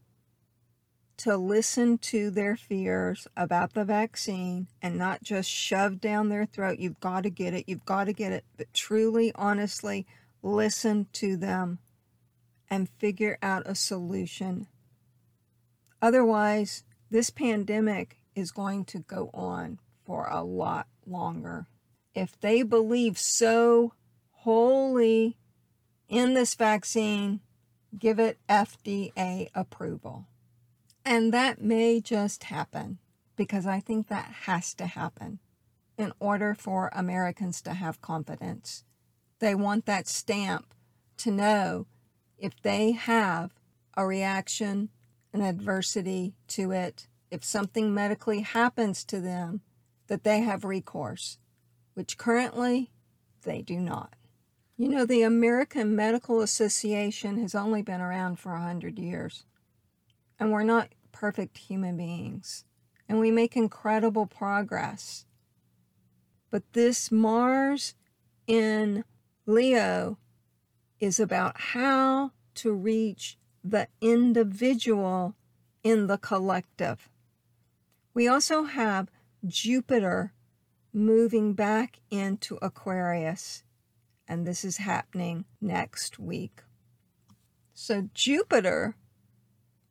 to 1.17 1.37
listen 1.37 1.99
to 1.99 2.31
their 2.31 2.57
fears 2.57 3.27
about 3.37 3.75
the 3.75 3.85
vaccine 3.85 4.69
and 4.81 4.97
not 4.97 5.23
just 5.23 5.51
shove 5.51 6.01
down 6.01 6.29
their 6.29 6.47
throat, 6.47 6.79
you've 6.79 7.01
got 7.01 7.25
to 7.25 7.31
get 7.31 7.53
it, 7.53 7.65
you've 7.69 7.85
got 7.85 8.05
to 8.05 8.13
get 8.13 8.33
it, 8.33 8.45
but 8.57 8.73
truly, 8.73 9.33
honestly, 9.35 10.07
listen 10.43 11.07
to 11.13 11.37
them 11.37 11.79
and 12.71 12.89
figure 12.99 13.37
out 13.43 13.63
a 13.67 13.75
solution. 13.75 14.67
Otherwise, 16.01 16.85
this 17.11 17.29
pandemic 17.29 18.21
is 18.35 18.53
going 18.53 18.85
to 18.87 19.01
go 19.01 19.31
on 19.35 19.79
for 20.07 20.27
a 20.31 20.43
lot 20.43 20.87
longer. 21.07 21.67
If 22.15 22.39
they 22.41 22.63
believe 22.63 23.19
so 23.19 23.93
wholly 24.41 25.37
in 26.09 26.35
this 26.35 26.55
vaccine, 26.55 27.41
give 27.99 28.19
it 28.19 28.39
FDA 28.49 29.49
approval. 29.55 30.27
And 31.05 31.33
that 31.33 31.61
may 31.61 32.01
just 32.01 32.45
happen 32.45 32.99
because 33.37 33.67
I 33.67 33.81
think 33.81 34.09
that 34.09 34.33
has 34.45 34.75
to 34.75 34.87
happen 34.87 35.41
in 35.99 36.13
order 36.19 36.55
for 36.55 36.91
Americans 36.95 37.61
to 37.63 37.75
have 37.75 38.01
confidence. 38.01 38.85
They 39.41 39.55
want 39.55 39.85
that 39.87 40.09
stamp 40.09 40.73
to 41.19 41.31
know 41.31 41.87
if 42.39 42.61
they 42.63 42.93
have 42.93 43.53
a 43.95 44.07
reaction, 44.07 44.89
an 45.35 45.43
adversity 45.43 46.35
to 46.49 46.71
it, 46.71 47.09
if 47.31 47.45
something 47.45 47.93
medically 47.93 48.41
happens 48.41 49.05
to 49.05 49.21
them, 49.21 49.61
that 50.07 50.25
they 50.25 50.41
have 50.41 50.65
recourse, 50.65 51.39
which 51.93 52.17
currently 52.17 52.91
they 53.43 53.61
do 53.61 53.79
not. 53.79 54.15
You 54.81 54.89
know, 54.89 55.05
the 55.05 55.21
American 55.21 55.95
Medical 55.95 56.41
Association 56.41 57.37
has 57.43 57.55
only 57.55 57.83
been 57.83 58.01
around 58.01 58.39
for 58.39 58.55
a 58.55 58.63
hundred 58.63 58.99
years, 58.99 59.45
and 60.39 60.51
we're 60.51 60.63
not 60.63 60.89
perfect 61.13 61.59
human 61.59 61.99
beings, 61.99 62.65
and 63.07 63.21
we 63.21 63.31
make 63.31 63.59
incredible 63.59 64.25
progress. 64.25 65.27
But 66.49 66.63
this 66.73 67.13
Mars 67.13 67.95
in 68.47 69.05
Leo 69.45 70.17
is 70.99 71.21
about 71.21 71.61
how 71.61 72.31
to 72.55 72.73
reach 72.73 73.37
the 73.63 73.87
individual 74.01 75.35
in 75.83 76.07
the 76.07 76.17
collective. 76.17 77.11
We 78.15 78.27
also 78.27 78.63
have 78.63 79.11
Jupiter 79.47 80.33
moving 80.91 81.53
back 81.53 81.99
into 82.11 82.59
Aquarius, 82.63 83.63
and 84.31 84.47
this 84.47 84.65
is 84.65 84.79
happening 84.79 85.45
next 85.61 86.19
week. 86.19 86.63
So, 87.75 88.09
Jupiter 88.15 88.97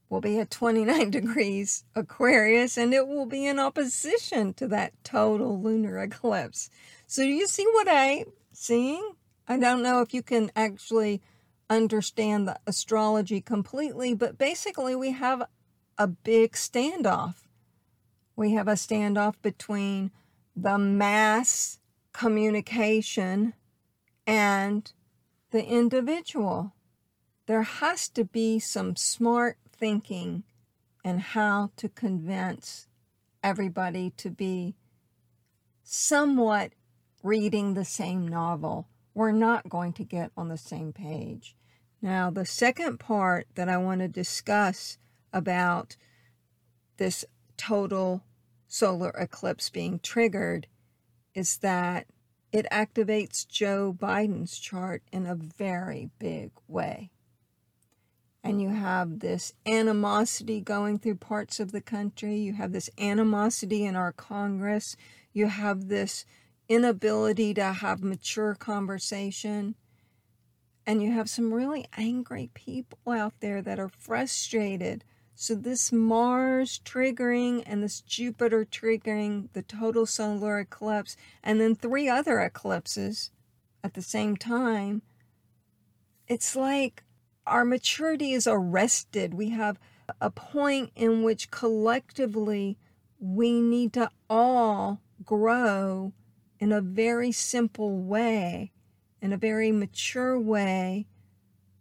will 0.09 0.21
be 0.21 0.39
at 0.39 0.49
29 0.49 1.09
degrees 1.11 1.83
Aquarius 1.95 2.77
and 2.77 2.93
it 2.93 3.07
will 3.07 3.27
be 3.27 3.45
in 3.45 3.59
opposition 3.59 4.53
to 4.55 4.67
that 4.69 4.93
total 5.03 5.61
lunar 5.61 5.99
eclipse. 5.99 6.69
So, 7.05 7.21
do 7.21 7.29
you 7.29 7.47
see 7.47 7.65
what 7.73 7.87
I'm 7.87 8.25
seeing? 8.51 9.11
I 9.47 9.57
don't 9.57 9.83
know 9.83 10.01
if 10.01 10.13
you 10.13 10.23
can 10.23 10.51
actually 10.55 11.21
understand 11.69 12.47
the 12.47 12.59
astrology 12.65 13.41
completely, 13.41 14.15
but 14.15 14.37
basically, 14.37 14.95
we 14.95 15.11
have 15.11 15.43
a 15.97 16.07
big 16.07 16.53
standoff 16.53 17.35
we 18.39 18.53
have 18.53 18.69
a 18.69 18.75
standoff 18.75 19.35
between 19.41 20.11
the 20.55 20.77
mass 20.77 21.77
communication 22.13 23.53
and 24.29 24.93
the 25.49 25.65
individual. 25.65 26.75
There 27.47 27.63
has 27.63 28.07
to 28.09 28.23
be 28.23 28.59
some 28.59 28.95
smart 28.95 29.57
thinking 29.71 30.43
and 31.03 31.19
how 31.19 31.71
to 31.77 31.89
convince 31.89 32.87
everybody 33.41 34.11
to 34.17 34.29
be 34.29 34.75
somewhat 35.81 36.73
reading 37.23 37.73
the 37.73 37.85
same 37.85 38.27
novel. 38.27 38.87
We're 39.15 39.31
not 39.31 39.67
going 39.67 39.93
to 39.93 40.03
get 40.03 40.31
on 40.37 40.49
the 40.49 40.57
same 40.57 40.93
page. 40.93 41.55
Now, 41.99 42.29
the 42.29 42.45
second 42.45 42.99
part 42.99 43.47
that 43.55 43.67
I 43.67 43.77
want 43.77 44.01
to 44.01 44.07
discuss 44.07 44.99
about 45.33 45.95
this 46.97 47.25
total 47.57 48.23
solar 48.67 49.09
eclipse 49.09 49.71
being 49.71 49.99
triggered 49.99 50.67
is 51.33 51.57
that 51.57 52.05
it 52.51 52.65
activates 52.71 53.47
Joe 53.47 53.95
Biden's 53.97 54.57
chart 54.57 55.03
in 55.11 55.25
a 55.25 55.35
very 55.35 56.09
big 56.17 56.51
way. 56.67 57.11
And 58.43 58.61
you 58.61 58.69
have 58.69 59.19
this 59.19 59.53
animosity 59.65 60.61
going 60.61 60.97
through 60.97 61.15
parts 61.15 61.59
of 61.59 61.71
the 61.71 61.81
country. 61.81 62.37
You 62.37 62.53
have 62.53 62.71
this 62.71 62.89
animosity 62.97 63.85
in 63.85 63.95
our 63.95 64.13
Congress. 64.13 64.95
You 65.33 65.47
have 65.47 65.89
this 65.89 66.25
inability 66.67 67.53
to 67.55 67.73
have 67.73 68.01
mature 68.01 68.55
conversation. 68.55 69.75
And 70.87 71.03
you 71.03 71.11
have 71.11 71.29
some 71.29 71.53
really 71.53 71.85
angry 71.97 72.49
people 72.53 73.11
out 73.11 73.33
there 73.41 73.61
that 73.61 73.77
are 73.77 73.89
frustrated. 73.89 75.03
So, 75.41 75.55
this 75.55 75.93
Mars 75.93 76.81
triggering 76.83 77.63
and 77.65 77.81
this 77.81 78.01
Jupiter 78.01 78.65
triggering 78.65 79.47
the 79.53 79.61
total 79.61 80.05
solar 80.05 80.59
eclipse, 80.59 81.15
and 81.41 81.61
then 81.61 81.75
three 81.75 82.09
other 82.09 82.41
eclipses 82.41 83.31
at 83.81 83.93
the 83.93 84.01
same 84.01 84.35
time, 84.35 85.01
it's 86.27 86.57
like 86.57 87.03
our 87.47 87.63
maturity 87.63 88.33
is 88.33 88.47
arrested. 88.47 89.33
We 89.33 89.51
have 89.51 89.79
a 90.19 90.29
point 90.29 90.91
in 90.93 91.23
which 91.23 91.51
collectively 91.51 92.77
we 93.17 93.61
need 93.61 93.93
to 93.93 94.11
all 94.29 94.99
grow 95.23 96.11
in 96.59 96.73
a 96.73 96.81
very 96.81 97.31
simple 97.31 97.97
way, 97.97 98.73
in 99.21 99.31
a 99.31 99.37
very 99.37 99.71
mature 99.71 100.37
way, 100.37 101.07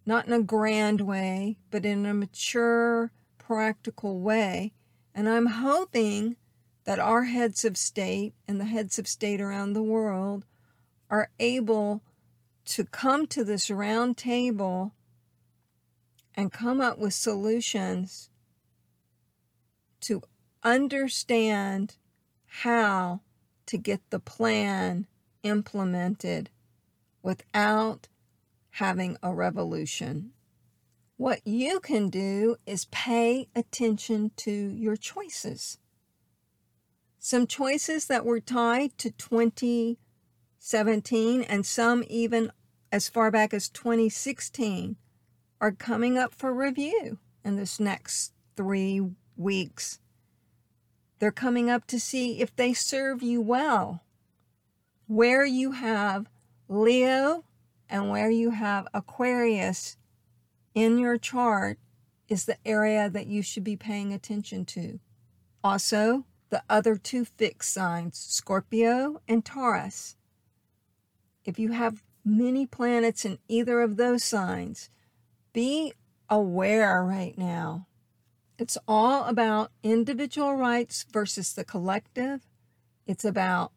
not 0.06 0.28
in 0.28 0.32
a 0.32 0.42
grand 0.42 1.00
way, 1.00 1.58
but 1.72 1.84
in 1.84 2.06
a 2.06 2.14
mature, 2.14 3.10
practical 3.48 4.20
way. 4.20 4.74
And 5.14 5.26
I'm 5.26 5.46
hoping 5.46 6.36
that 6.84 6.98
our 6.98 7.24
heads 7.24 7.64
of 7.64 7.78
state 7.78 8.34
and 8.46 8.60
the 8.60 8.66
heads 8.66 8.98
of 8.98 9.08
state 9.08 9.40
around 9.40 9.72
the 9.72 9.82
world 9.82 10.44
are 11.08 11.30
able 11.40 12.02
to 12.66 12.84
come 12.84 13.26
to 13.28 13.44
this 13.44 13.70
round 13.70 14.18
table 14.18 14.92
and 16.34 16.52
come 16.52 16.82
up 16.82 16.98
with 16.98 17.14
solutions 17.14 18.28
to 20.02 20.20
understand 20.62 21.96
how 22.44 23.20
to 23.64 23.78
get 23.78 24.02
the 24.10 24.20
plan 24.20 25.06
implemented 25.42 26.50
without 27.22 28.08
having 28.72 29.16
a 29.22 29.32
revolution. 29.32 30.32
What 31.18 31.44
you 31.44 31.78
can 31.80 32.08
do 32.10 32.56
is 32.64 32.86
pay 32.92 33.48
attention 33.56 34.30
to 34.36 34.52
your 34.52 34.94
choices. 34.94 35.78
Some 37.18 37.48
choices 37.48 38.06
that 38.06 38.24
were 38.24 38.38
tied 38.38 38.96
to 38.98 39.10
2017 39.10 41.42
and 41.42 41.66
some 41.66 42.04
even 42.08 42.52
as 42.92 43.08
far 43.08 43.32
back 43.32 43.52
as 43.52 43.68
2016 43.68 44.94
are 45.60 45.72
coming 45.72 46.16
up 46.16 46.32
for 46.32 46.54
review 46.54 47.18
in 47.44 47.56
this 47.56 47.80
next 47.80 48.32
three 48.56 49.02
weeks. 49.36 49.98
They're 51.18 51.32
coming 51.32 51.68
up 51.68 51.84
to 51.88 51.98
see 51.98 52.40
if 52.40 52.54
they 52.54 52.72
serve 52.72 53.24
you 53.24 53.40
well. 53.40 54.04
Where 55.08 55.44
you 55.44 55.72
have 55.72 56.30
Leo 56.68 57.42
and 57.88 58.08
where 58.08 58.30
you 58.30 58.50
have 58.50 58.86
Aquarius 58.94 59.96
in 60.78 60.96
your 60.96 61.18
chart 61.18 61.76
is 62.28 62.44
the 62.44 62.56
area 62.64 63.10
that 63.10 63.26
you 63.26 63.42
should 63.42 63.64
be 63.64 63.74
paying 63.74 64.12
attention 64.12 64.64
to. 64.64 65.00
Also, 65.64 66.24
the 66.50 66.62
other 66.70 66.94
two 66.94 67.24
fixed 67.24 67.74
signs, 67.74 68.16
Scorpio 68.16 69.20
and 69.26 69.44
Taurus. 69.44 70.14
If 71.44 71.58
you 71.58 71.72
have 71.72 72.04
many 72.24 72.64
planets 72.64 73.24
in 73.24 73.40
either 73.48 73.80
of 73.80 73.96
those 73.96 74.22
signs, 74.22 74.88
be 75.52 75.94
aware 76.30 77.02
right 77.02 77.36
now. 77.36 77.88
It's 78.56 78.78
all 78.86 79.24
about 79.24 79.72
individual 79.82 80.54
rights 80.54 81.04
versus 81.12 81.54
the 81.54 81.64
collective. 81.64 82.46
It's 83.04 83.24
about 83.24 83.72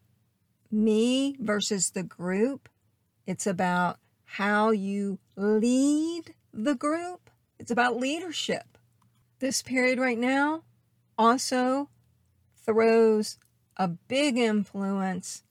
me 0.69 1.35
versus 1.39 1.89
the 1.89 2.03
group. 2.03 2.69
It's 3.25 3.47
about 3.47 3.97
how 4.23 4.69
you 4.69 5.17
lead 5.35 6.35
the 6.53 6.75
group. 6.75 7.29
It's 7.59 7.71
about 7.71 7.97
leadership. 7.97 8.77
This 9.39 9.61
period 9.61 9.99
right 9.99 10.17
now 10.17 10.63
also 11.17 11.89
throws 12.65 13.37
a 13.77 13.87
big 13.87 14.37
influence 14.37 15.43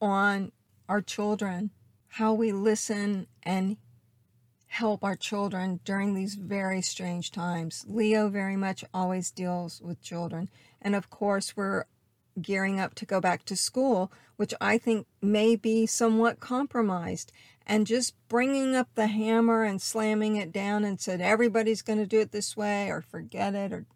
on 0.00 0.52
our 0.88 1.00
children, 1.00 1.70
how 2.08 2.32
we 2.32 2.52
listen 2.52 3.26
and 3.42 3.76
help 4.66 5.02
our 5.02 5.16
children 5.16 5.80
during 5.84 6.14
these 6.14 6.34
very 6.34 6.82
strange 6.82 7.30
times. 7.30 7.84
Leo 7.88 8.28
very 8.28 8.56
much 8.56 8.84
always 8.92 9.30
deals 9.30 9.80
with 9.80 10.02
children. 10.02 10.50
And 10.82 10.94
of 10.94 11.08
course, 11.08 11.56
we're 11.56 11.84
gearing 12.40 12.78
up 12.78 12.94
to 12.94 13.06
go 13.06 13.20
back 13.20 13.44
to 13.46 13.56
school, 13.56 14.12
which 14.36 14.52
I 14.60 14.76
think 14.78 15.06
may 15.22 15.56
be 15.56 15.86
somewhat 15.86 16.40
compromised. 16.40 17.32
And 17.66 17.86
just 17.86 18.14
bringing 18.28 18.76
up 18.76 18.88
the 18.94 19.08
hammer 19.08 19.64
and 19.64 19.82
slamming 19.82 20.36
it 20.36 20.52
down 20.52 20.84
and 20.84 21.00
said, 21.00 21.20
everybody's 21.20 21.82
going 21.82 21.98
to 21.98 22.06
do 22.06 22.20
it 22.20 22.30
this 22.30 22.56
way 22.56 22.88
or 22.88 23.00
forget 23.00 23.56
it, 23.56 23.72
or 23.72 23.86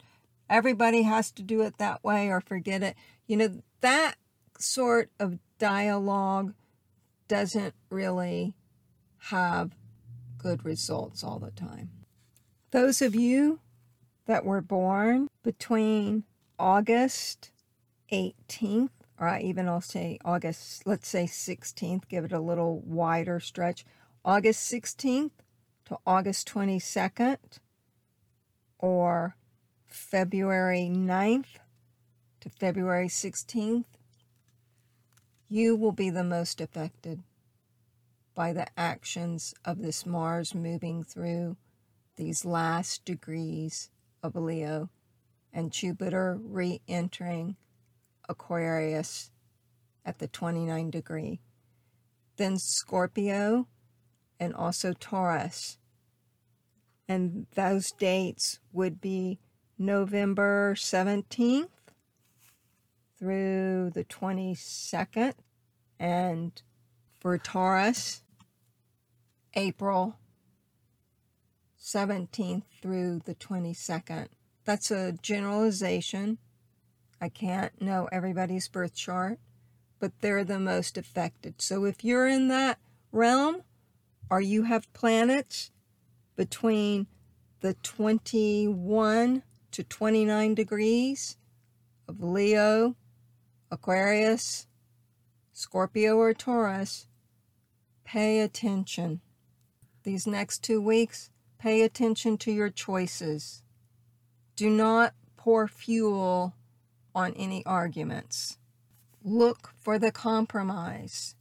everybody 0.49 1.03
has 1.03 1.31
to 1.33 1.43
do 1.43 1.63
it 1.63 1.79
that 1.79 2.03
way 2.03 2.29
or 2.29 2.41
forget 2.41 2.83
it. 2.83 2.97
You 3.29 3.37
know, 3.37 3.63
that 3.81 4.17
sort 4.59 5.11
of 5.21 5.39
dialogue 5.59 6.55
doesn't 7.29 7.75
really 7.91 8.55
have 9.29 9.77
good 10.37 10.65
results 10.65 11.23
all 11.23 11.39
the 11.39 11.53
time. 11.53 11.91
Those 12.73 13.01
of 13.01 13.15
you 13.15 13.61
that 14.27 14.45
were 14.45 14.61
born 14.61 15.29
between 15.45 16.25
August 16.59 17.53
18th, 18.13 18.91
or 19.21 19.39
even 19.39 19.69
I'll 19.69 19.83
say 19.83 20.19
August, 20.25 20.87
let's 20.87 21.07
say 21.07 21.25
16th, 21.25 22.09
give 22.09 22.25
it 22.25 22.33
a 22.33 22.41
little 22.41 22.81
wider 22.81 23.39
stretch, 23.39 23.85
August 24.25 24.73
16th 24.73 25.33
to 25.85 25.99
August 26.07 26.49
22nd, 26.49 27.37
or 28.79 29.37
February 29.87 30.91
9th 30.91 31.59
to 32.41 32.49
February 32.49 33.09
16th, 33.09 33.85
you 35.51 35.77
will 35.77 35.93
be 35.93 36.09
the 36.09 36.25
most 36.25 36.61
affected 36.61 37.23
by 38.35 38.55
the 38.55 38.67
actions 38.79 39.53
of 39.67 39.83
this 39.83 40.07
Mars 40.07 40.55
moving 40.55 41.03
through 41.03 41.59
these 42.17 42.47
last 42.47 43.05
degrees 43.05 43.91
of 44.23 44.35
Leo 44.35 44.89
and 45.53 45.73
Jupiter 45.73 46.39
re 46.41 46.81
entering 46.89 47.57
Aquarius 48.31 49.31
at 50.07 50.19
the 50.19 50.29
29 50.29 50.91
degree. 50.91 51.41
Then 52.37 52.57
Scorpio 52.59 53.67
and 54.39 54.55
also 54.55 54.95
Taurus. 54.95 55.77
And 57.09 57.47
those 57.55 57.91
dates 57.99 58.61
would 58.73 59.01
be 59.01 59.41
November 59.77 60.75
17th 60.77 61.69
through 63.19 63.91
the 63.91 64.05
22nd. 64.05 65.35
And 65.99 66.63
for 67.19 67.37
Taurus, 67.37 68.23
April 69.55 70.17
17th 71.83 72.63
through 72.81 73.21
the 73.25 73.35
22nd. 73.35 74.29
That's 74.65 74.91
a 74.91 75.13
generalization. 75.21 76.39
I 77.21 77.29
can't 77.29 77.81
know 77.81 78.09
everybody's 78.11 78.69
birth 78.69 78.95
chart, 78.95 79.39
but 79.99 80.13
they're 80.21 80.45
the 80.45 80.59
most 80.59 80.97
affected. 80.97 81.61
So 81.61 81.85
if 81.85 82.03
you're 82.03 82.27
in 82.27 82.49
that 82.49 82.79
realm 83.13 83.63
or 84.31 84.41
you 84.41 84.63
have 84.63 84.93
planets 84.93 85.71
between 86.37 87.07
the 87.61 87.75
21 87.75 89.43
to 89.73 89.85
29 89.85 90.55
degrees 90.55 91.37
of 92.09 92.23
Leo, 92.23 92.97
Aquarius, 93.71 94.67
Scorpio, 95.53 96.17
or 96.17 96.33
Taurus, 96.33 97.07
pay 98.05 98.41
attention. 98.41 99.21
These 100.03 100.27
next 100.27 100.65
two 100.65 100.81
weeks, 100.81 101.31
pay 101.59 101.83
attention 101.83 102.39
to 102.39 102.51
your 102.51 102.71
choices. 102.71 103.63
Do 104.57 104.71
not 104.71 105.13
pour 105.37 105.69
fuel 105.69 106.55
on 107.15 107.35
any 107.35 107.65
arguments. 107.67 108.59
Look 109.23 109.73
for 109.79 109.99
the 109.99 110.13
compromise. 110.13 111.35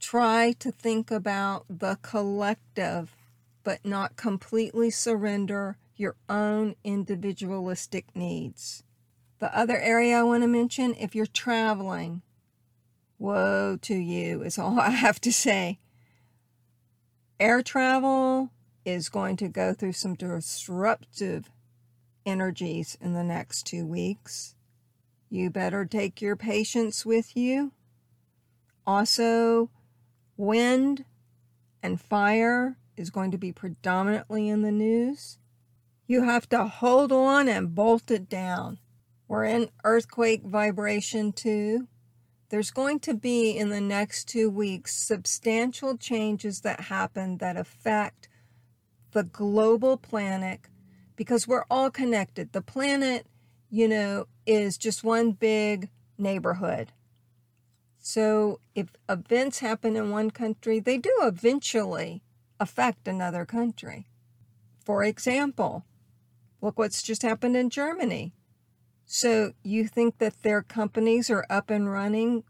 Try 0.00 0.52
to 0.58 0.72
think 0.72 1.10
about 1.10 1.66
the 1.68 1.98
collective, 2.02 3.16
but 3.62 3.84
not 3.84 4.16
completely 4.16 4.90
surrender 4.90 5.76
your 5.94 6.16
own 6.28 6.74
individualistic 6.82 8.16
needs. 8.16 8.82
The 9.38 9.56
other 9.56 9.78
area 9.78 10.18
I 10.18 10.22
want 10.22 10.42
to 10.42 10.48
mention 10.48 10.94
if 10.94 11.14
you're 11.14 11.26
traveling, 11.26 12.22
woe 13.18 13.78
to 13.82 13.94
you, 13.94 14.42
is 14.42 14.58
all 14.58 14.80
I 14.80 14.90
have 14.90 15.20
to 15.22 15.32
say. 15.32 15.78
Air 17.38 17.62
travel 17.62 18.50
is 18.84 19.08
going 19.08 19.36
to 19.36 19.48
go 19.48 19.72
through 19.72 19.92
some 19.92 20.14
disruptive 20.14 21.50
energies 22.24 22.96
in 23.00 23.14
the 23.14 23.24
next 23.24 23.66
two 23.66 23.86
weeks. 23.86 24.54
You 25.28 25.50
better 25.50 25.84
take 25.84 26.20
your 26.20 26.36
patience 26.36 27.06
with 27.06 27.36
you. 27.36 27.72
Also, 28.86 29.70
wind 30.36 31.04
and 31.82 32.00
fire 32.00 32.76
is 32.96 33.10
going 33.10 33.30
to 33.30 33.38
be 33.38 33.52
predominantly 33.52 34.48
in 34.48 34.62
the 34.62 34.72
news. 34.72 35.38
You 36.06 36.24
have 36.24 36.48
to 36.48 36.64
hold 36.64 37.12
on 37.12 37.48
and 37.48 37.74
bolt 37.74 38.10
it 38.10 38.28
down. 38.28 38.78
We're 39.28 39.44
in 39.44 39.70
earthquake 39.84 40.42
vibration 40.42 41.32
too. 41.32 41.86
There's 42.48 42.72
going 42.72 42.98
to 43.00 43.14
be 43.14 43.56
in 43.56 43.68
the 43.68 43.80
next 43.80 44.28
two 44.28 44.50
weeks 44.50 44.96
substantial 44.96 45.96
changes 45.96 46.62
that 46.62 46.80
happen 46.80 47.38
that 47.38 47.56
affect 47.56 48.28
the 49.12 49.22
global 49.22 49.96
planet 49.96 50.62
because 51.20 51.46
we're 51.46 51.66
all 51.70 51.90
connected. 51.90 52.50
The 52.52 52.62
planet, 52.62 53.26
you 53.68 53.86
know, 53.86 54.24
is 54.46 54.78
just 54.78 55.04
one 55.04 55.32
big 55.32 55.90
neighborhood. 56.16 56.92
So 57.98 58.58
if 58.74 58.86
events 59.06 59.58
happen 59.58 59.96
in 59.96 60.08
one 60.08 60.30
country, 60.30 60.80
they 60.80 60.96
do 60.96 61.12
eventually 61.20 62.22
affect 62.58 63.06
another 63.06 63.44
country. 63.44 64.06
For 64.82 65.04
example, 65.04 65.84
look 66.62 66.78
what's 66.78 67.02
just 67.02 67.20
happened 67.20 67.54
in 67.54 67.68
Germany. 67.68 68.32
So 69.04 69.52
you 69.62 69.88
think 69.88 70.20
that 70.20 70.42
their 70.42 70.62
companies 70.62 71.28
are 71.28 71.44
up 71.50 71.68
and 71.68 71.92
running, 71.92 72.44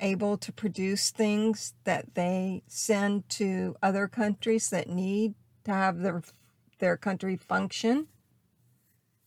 able 0.00 0.38
to 0.38 0.50
produce 0.50 1.10
things 1.10 1.74
that 1.84 2.14
they 2.14 2.62
send 2.68 3.28
to 3.40 3.76
other 3.82 4.08
countries 4.08 4.70
that 4.70 4.88
need 4.88 5.34
to 5.64 5.72
have 5.72 5.98
their 5.98 6.22
their 6.78 6.96
country 6.96 7.36
function? 7.36 8.08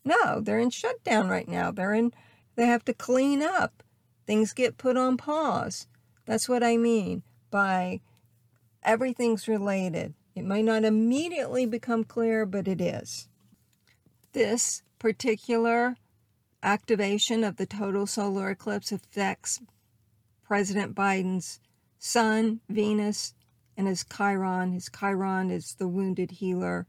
No, 0.08 0.40
they're 0.40 0.58
in 0.58 0.70
shutdown 0.70 1.28
right 1.28 1.50
now. 1.50 1.70
They're 1.70 1.94
in 1.94 2.14
they 2.56 2.66
have 2.66 2.86
to 2.86 2.94
clean 2.94 3.42
up. 3.44 3.84
Things 4.26 4.54
get 4.54 4.78
put 4.78 4.96
on 4.96 5.18
pause. 5.18 5.88
That's 6.26 6.48
what 6.48 6.64
I 6.64 6.78
mean 6.78 7.24
by 7.52 8.00
everything's 8.84 9.50
related. 9.50 10.14
It 10.34 10.46
may 10.46 10.64
not 10.64 10.86
immediately 10.86 11.66
become 11.66 12.06
clear, 12.06 12.46
but 12.46 12.70
it 12.70 12.80
is. 12.80 13.28
This 14.32 14.82
particular 14.98 15.98
activation 16.64 17.44
of 17.44 17.58
the 17.58 17.66
total 17.66 18.08
solar 18.08 18.50
eclipse 18.52 18.94
affects 18.94 19.60
President 20.42 20.96
Biden's 20.96 21.60
Sun, 22.00 22.62
Venus, 22.70 23.34
and 23.76 23.88
his 23.88 24.06
Chiron. 24.06 24.72
His 24.72 24.90
Chiron 24.90 25.52
is 25.52 25.76
the 25.78 25.88
wounded 25.90 26.32
healer. 26.32 26.88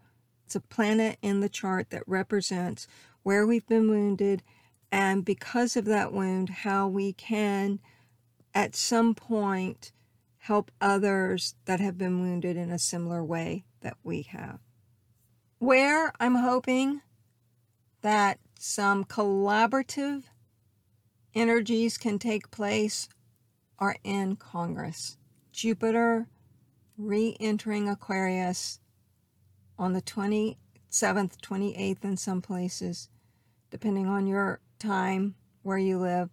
It's 0.48 0.56
a 0.56 0.60
planet 0.60 1.18
in 1.20 1.40
the 1.40 1.50
chart 1.50 1.90
that 1.90 2.04
represents 2.06 2.86
where 3.22 3.46
we've 3.46 3.66
been 3.66 3.90
wounded 3.90 4.42
and 4.90 5.22
because 5.22 5.76
of 5.76 5.84
that 5.84 6.10
wound, 6.10 6.48
how 6.48 6.88
we 6.88 7.12
can 7.12 7.80
at 8.54 8.74
some 8.74 9.14
point 9.14 9.92
help 10.38 10.70
others 10.80 11.54
that 11.66 11.80
have 11.80 11.98
been 11.98 12.22
wounded 12.22 12.56
in 12.56 12.70
a 12.70 12.78
similar 12.78 13.22
way 13.22 13.66
that 13.82 13.98
we 14.02 14.22
have. 14.22 14.60
Where 15.58 16.14
I'm 16.18 16.36
hoping 16.36 17.02
that 18.00 18.38
some 18.58 19.04
collaborative 19.04 20.22
energies 21.34 21.98
can 21.98 22.18
take 22.18 22.50
place 22.50 23.10
are 23.78 23.96
in 24.02 24.36
Congress. 24.36 25.18
Jupiter 25.52 26.26
re 26.96 27.36
entering 27.38 27.86
Aquarius 27.86 28.80
on 29.78 29.92
the 29.92 30.02
27th, 30.02 30.56
28th, 30.90 32.04
in 32.04 32.16
some 32.16 32.42
places, 32.42 33.08
depending 33.70 34.06
on 34.06 34.26
your 34.26 34.60
time 34.78 35.34
where 35.62 35.78
you 35.78 35.98
live. 35.98 36.30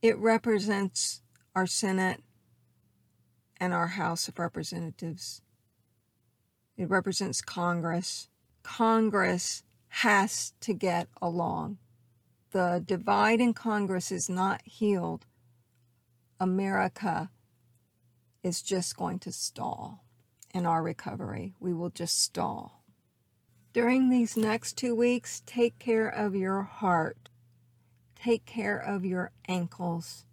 It 0.00 0.16
represents 0.18 1.22
our 1.54 1.66
Senate 1.66 2.22
and 3.58 3.72
our 3.74 3.88
House 3.88 4.28
of 4.28 4.38
Representatives. 4.38 5.42
It 6.76 6.88
represents 6.88 7.40
Congress. 7.40 8.28
Congress 8.62 9.64
has 9.88 10.52
to 10.60 10.72
get 10.72 11.08
along. 11.20 11.78
The 12.52 12.82
divide 12.84 13.40
in 13.40 13.52
Congress 13.52 14.12
is 14.12 14.28
not 14.28 14.62
healed. 14.64 15.26
America 16.38 17.30
is 18.44 18.62
just 18.62 18.96
going 18.96 19.18
to 19.18 19.32
stall 19.32 20.04
in 20.54 20.66
our 20.66 20.82
recovery. 20.82 21.54
We 21.60 21.74
will 21.74 21.90
just 21.90 22.22
stall. 22.22 22.82
During 23.72 24.08
these 24.08 24.36
next 24.36 24.76
two 24.76 24.94
weeks, 24.94 25.42
take 25.46 25.78
care 25.78 26.08
of 26.08 26.34
your 26.34 26.62
heart. 26.62 27.28
Take 28.16 28.44
care 28.44 28.78
of 28.78 29.04
your 29.04 29.30
ankles. 29.46 30.24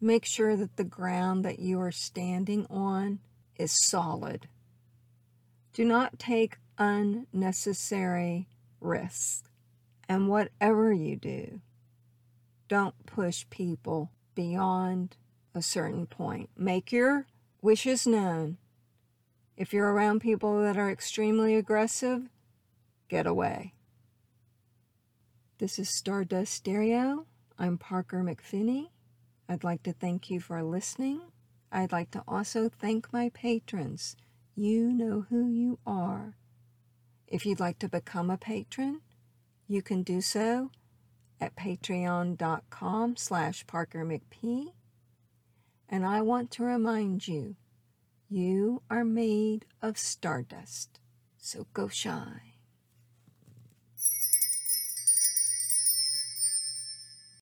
Make 0.00 0.24
sure 0.24 0.56
that 0.56 0.76
the 0.76 0.84
ground 0.84 1.44
that 1.44 1.58
you 1.58 1.80
are 1.80 1.92
standing 1.92 2.66
on 2.68 3.20
is 3.56 3.86
solid. 3.86 4.48
Do 5.72 5.84
not 5.84 6.18
take 6.18 6.58
unnecessary 6.78 8.48
risk. 8.80 9.48
And 10.08 10.28
whatever 10.28 10.92
you 10.92 11.16
do, 11.16 11.60
don't 12.68 13.06
push 13.06 13.46
people 13.48 14.10
beyond 14.34 15.16
a 15.54 15.62
certain 15.62 16.06
point. 16.06 16.50
Make 16.56 16.92
your 16.92 17.26
wishes 17.60 18.06
known. 18.06 18.58
If 19.56 19.74
you're 19.74 19.92
around 19.92 20.20
people 20.20 20.62
that 20.62 20.78
are 20.78 20.90
extremely 20.90 21.54
aggressive, 21.56 22.30
get 23.08 23.26
away. 23.26 23.74
This 25.58 25.78
is 25.78 25.94
Stardust 25.94 26.54
Stereo. 26.54 27.26
I'm 27.58 27.76
Parker 27.76 28.24
McFinney. 28.24 28.88
I'd 29.48 29.62
like 29.62 29.82
to 29.82 29.92
thank 29.92 30.30
you 30.30 30.40
for 30.40 30.62
listening. 30.62 31.20
I'd 31.70 31.92
like 31.92 32.10
to 32.12 32.24
also 32.26 32.70
thank 32.70 33.12
my 33.12 33.30
patrons. 33.34 34.16
You 34.54 34.90
know 34.90 35.26
who 35.28 35.48
you 35.48 35.78
are. 35.86 36.36
If 37.26 37.44
you'd 37.44 37.60
like 37.60 37.78
to 37.80 37.88
become 37.88 38.30
a 38.30 38.38
patron, 38.38 39.02
you 39.68 39.82
can 39.82 40.02
do 40.02 40.22
so 40.22 40.70
at 41.38 41.56
patreon.com 41.56 43.16
slash 43.16 43.66
parkermcp. 43.66 44.72
And 45.90 46.06
I 46.06 46.22
want 46.22 46.50
to 46.52 46.64
remind 46.64 47.28
you, 47.28 47.56
you 48.32 48.82
are 48.88 49.04
made 49.04 49.66
of 49.82 49.98
stardust, 49.98 50.98
so 51.36 51.66
go 51.74 51.88
shine. 51.88 52.51